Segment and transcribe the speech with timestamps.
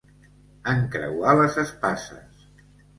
[0.71, 2.47] Encreuar les espases.